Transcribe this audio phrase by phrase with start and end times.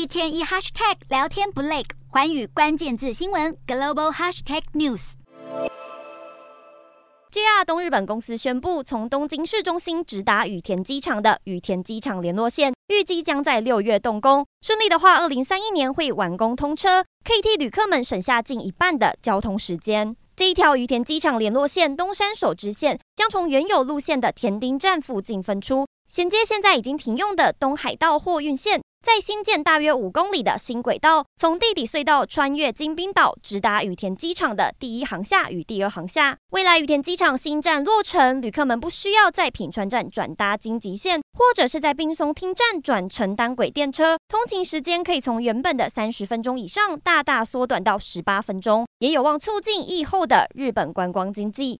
[0.00, 5.12] 一天一 hashtag 聊天不累，环宇关键字新闻 global hashtag news。
[7.30, 14.46] JR 东日本公司宣布，从东京市中心直达羽田机场的羽田机场联络线，预计将在六月动工。
[14.62, 20.16] 顺利的话，二零三一年会完工通车，可以替旅客们省下近一半的交通时间。
[20.34, 28.80] 这一条羽田机场联络线东山手支线将从原有路线的田町站附近分出，衔接现在已经停用的东海道货运线。
[29.02, 36.36] 在新建大约五公里的新轨道，从地底隧道穿越金滨岛，直达羽田机场的第一航厦与第二航厦。
[36.50, 51.68] 未来羽田机场新站落成，旅客们不需要在品川站转搭京急线，或者是在滨松町站转乘单轨电车，通勤时间可以从原本的三十分钟以上大大缩短到十八分钟，也有望促进疫后的日本观光经济。